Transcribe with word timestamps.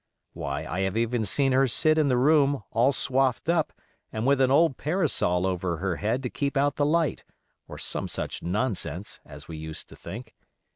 Why, 0.33 0.65
I 0.65 0.79
have 0.79 0.97
even 0.97 1.25
seen 1.27 1.51
her 1.51 1.67
sit 1.67 1.99
in 1.99 2.07
the 2.07 2.17
room, 2.17 2.63
all 2.71 2.91
swathed 2.91 3.51
up, 3.51 3.71
and 4.11 4.25
with 4.25 4.41
an 4.41 4.49
old 4.49 4.75
parasol 4.77 5.45
over 5.45 5.77
her 5.77 5.97
head 5.97 6.23
to 6.23 6.29
keep 6.31 6.57
out 6.57 6.77
the 6.77 6.87
light, 6.87 7.23
or 7.67 7.77
some 7.77 8.07
such 8.07 8.41
nonsense, 8.41 9.19
as 9.23 9.47
we 9.47 9.57
used 9.57 9.89
to 9.89 9.95
think. 9.95 10.33